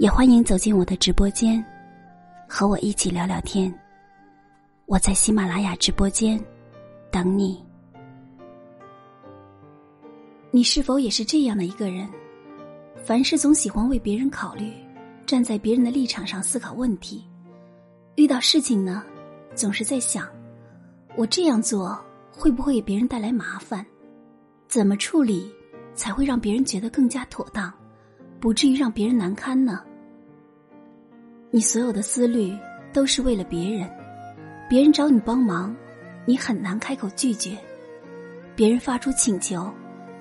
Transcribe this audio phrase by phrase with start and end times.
[0.00, 1.62] 也欢迎走进我的直播间，
[2.48, 3.70] 和我一起聊聊天。
[4.86, 6.42] 我在喜马拉雅直播间
[7.10, 7.62] 等你。
[10.50, 12.08] 你是否也是这样的一个人？
[13.04, 14.72] 凡事总喜欢为别人考虑，
[15.26, 17.22] 站在别人的立场上思考问题。
[18.16, 19.04] 遇到事情呢，
[19.54, 20.26] 总是在想：
[21.14, 22.02] 我这样做
[22.32, 23.84] 会不会给别人带来麻烦？
[24.66, 25.52] 怎么处理
[25.94, 27.70] 才会让别人觉得更加妥当，
[28.40, 29.84] 不至于让别人难堪呢？
[31.52, 32.56] 你所有的思虑
[32.92, 33.90] 都是为了别人，
[34.68, 35.74] 别人找你帮忙，
[36.24, 37.56] 你很难开口拒绝；
[38.54, 39.68] 别人发出请求，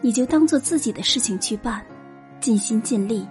[0.02, 1.86] 你就当做自己的事情去办，
[2.40, 3.28] 尽心尽力；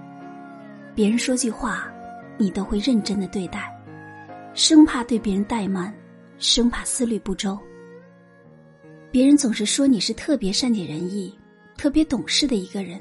[0.94, 1.92] 别人说句话，
[2.36, 3.68] 你都会认真的对待，
[4.54, 5.92] 生怕对别人怠慢，
[6.38, 7.58] 生怕思虑不周。
[9.10, 11.36] 别人总是说你是特别善解人意、
[11.76, 13.00] 特别懂事的一个人，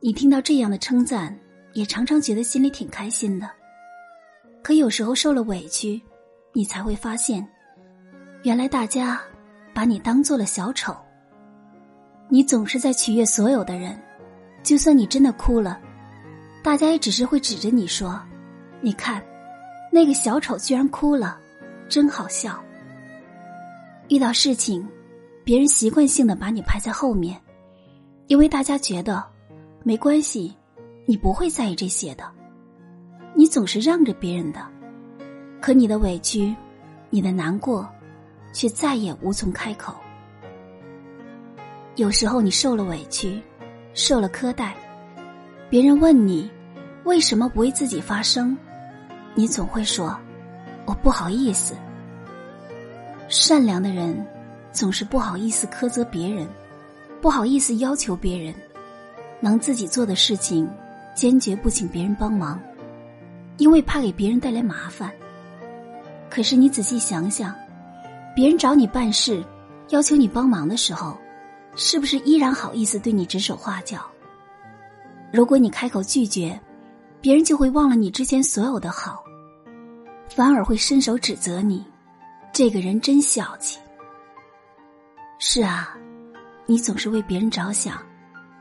[0.00, 1.38] 你听到这样的称赞，
[1.74, 3.50] 也常常觉得心里挺开心的。
[4.68, 5.98] 可有时候受了委屈，
[6.52, 7.42] 你才会发现，
[8.42, 9.18] 原来大家
[9.72, 10.94] 把你当做了小丑。
[12.28, 13.98] 你总是在取悦所有的人，
[14.62, 15.80] 就算你真的哭了，
[16.62, 18.20] 大家也只是会指着你说
[18.82, 19.24] ：“你看，
[19.90, 21.40] 那个小丑居然哭了，
[21.88, 22.62] 真好笑。”
[24.10, 24.86] 遇到事情，
[25.44, 27.40] 别人习惯性的把你排在后面，
[28.26, 29.24] 因为大家觉得
[29.82, 30.54] 没关系，
[31.06, 32.36] 你不会在意这些的。
[33.38, 34.58] 你总是让着别人的，
[35.60, 36.52] 可你的委屈，
[37.08, 37.88] 你的难过，
[38.52, 39.94] 却再也无从开口。
[41.94, 43.40] 有时候你受了委屈，
[43.94, 44.74] 受了苛待，
[45.70, 46.50] 别人问你
[47.04, 48.58] 为什么不为自己发声，
[49.36, 50.18] 你总会说
[50.84, 51.76] 我不好意思。
[53.28, 54.26] 善良的人
[54.72, 56.44] 总是不好意思苛责别人，
[57.20, 58.52] 不好意思要求别人，
[59.38, 60.68] 能自己做的事情，
[61.14, 62.60] 坚决不请别人帮忙。
[63.58, 65.12] 因为怕给别人带来麻烦。
[66.30, 67.54] 可是你仔细想想，
[68.34, 69.44] 别人找你办事，
[69.90, 71.18] 要求你帮忙的时候，
[71.76, 74.00] 是不是依然好意思对你指手画脚？
[75.32, 76.58] 如果你开口拒绝，
[77.20, 79.22] 别人就会忘了你之前所有的好，
[80.28, 81.84] 反而会伸手指责你，
[82.52, 83.78] 这个人真小气。
[85.38, 85.96] 是啊，
[86.66, 88.00] 你总是为别人着想，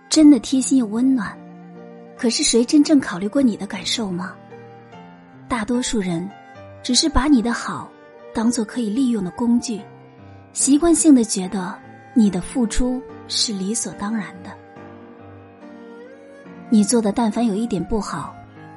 [0.10, 1.38] 真的贴心又温暖。
[2.18, 4.34] 可是谁真正考虑过你的感受吗？
[5.48, 6.30] 大多数人，
[6.84, 7.90] 只是把你的好
[8.34, 9.82] 当做可以利用的工具，
[10.52, 11.74] 习惯性的觉得
[12.14, 14.52] 你的付出是理所当然的。
[16.70, 18.36] 你做的但凡有一点不好，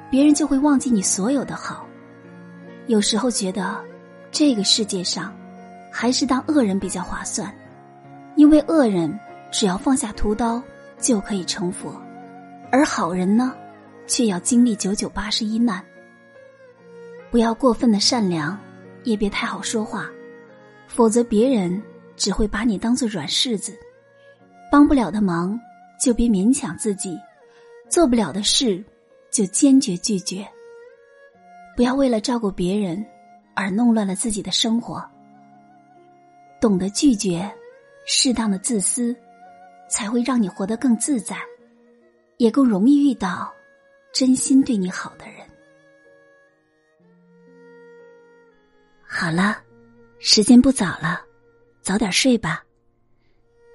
[0.09, 1.85] 别人就会忘记你所有的好。
[2.87, 3.83] 有时候觉得，
[4.31, 5.33] 这个世界上，
[5.91, 7.53] 还是当恶人比较划算，
[8.37, 9.19] 因为恶人
[9.51, 10.63] 只要放下屠刀
[10.97, 12.01] 就可以成佛，
[12.71, 13.53] 而好人呢，
[14.07, 15.83] 却要经历九九八十一难。
[17.31, 18.59] 不要过分的善良，
[19.05, 20.11] 也别太好说话，
[20.85, 21.81] 否则别人
[22.17, 23.73] 只会把你当做软柿子。
[24.69, 25.57] 帮不了的忙
[25.97, 27.17] 就别勉强自己，
[27.89, 28.83] 做不了的事
[29.31, 30.45] 就坚决拒绝。
[31.73, 33.03] 不要为了照顾别人
[33.55, 35.01] 而弄乱了自己的生活。
[36.59, 37.49] 懂得拒绝，
[38.05, 39.15] 适当的自私，
[39.89, 41.37] 才会让你活得更自在，
[42.35, 43.51] 也更容易遇到
[44.13, 45.35] 真心对你好的人。
[49.13, 49.57] 好了，
[50.19, 51.19] 时间不早了，
[51.81, 52.63] 早点睡吧。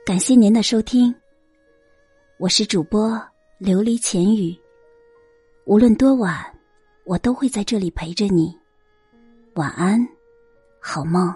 [0.06, 1.14] 感谢您的收听，
[2.38, 3.10] 我是主播
[3.60, 4.56] 琉璃浅语。
[5.66, 6.42] 无论多晚，
[7.04, 8.58] 我都会在这里陪着你。
[9.56, 10.00] 晚安，
[10.80, 11.32] 好梦。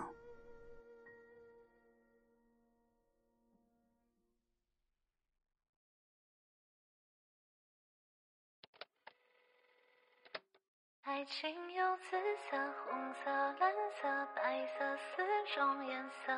[11.20, 12.17] 爱情有紫
[12.50, 12.56] 色、
[12.87, 13.70] 红色、蓝
[14.00, 15.22] 色、白色四
[15.55, 16.32] 种颜色，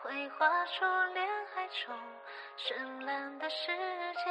[0.00, 1.26] 绘画出恋
[1.56, 1.92] 爱中
[2.56, 3.72] 绚烂的世
[4.14, 4.30] 界。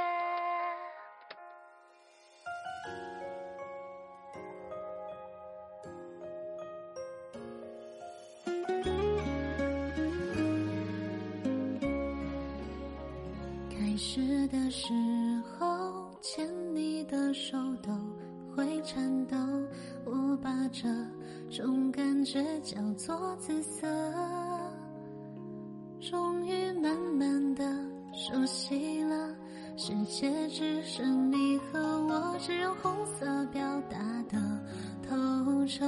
[13.69, 14.93] 开始的时
[22.23, 23.87] 只叫做紫色
[25.99, 27.63] 终于慢慢的
[28.13, 29.35] 熟悉了
[29.77, 33.97] 世界只剩你和我只有红色表达
[34.29, 34.37] 的
[35.07, 35.85] 透彻。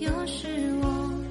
[0.00, 0.48] 又是
[0.82, 1.29] 我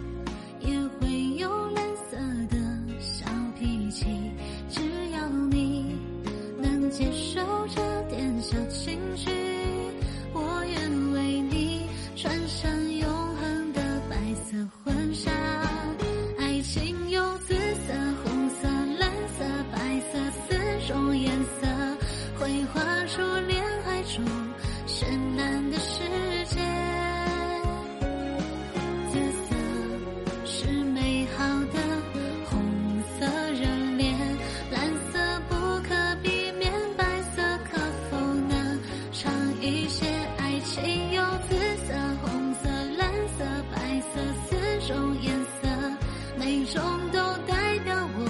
[46.71, 46.81] 中
[47.11, 47.17] 都
[47.47, 48.25] 代表我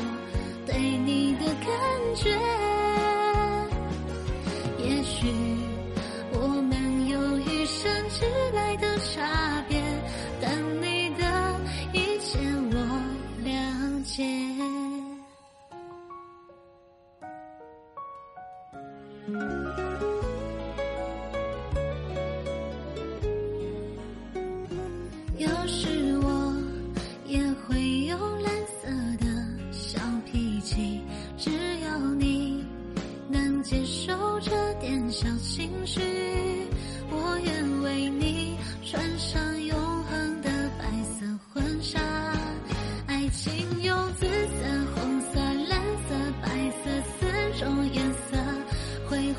[0.65, 1.69] 对你的感
[2.15, 2.29] 觉。
[4.77, 5.27] 也许
[6.33, 8.25] 我们有与生俱
[8.55, 9.81] 来的差别，
[10.41, 11.23] 但你的
[11.93, 12.39] 一切
[12.71, 12.75] 我
[13.43, 13.49] 了
[14.03, 14.23] 解。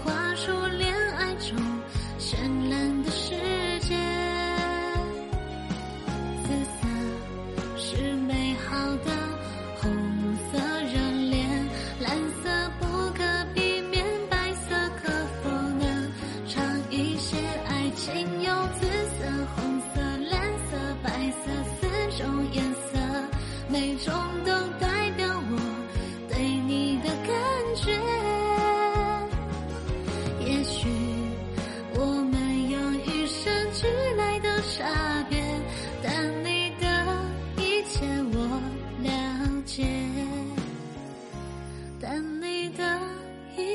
[0.05, 1.00] 画出莲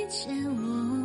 [0.08, 1.05] 借我。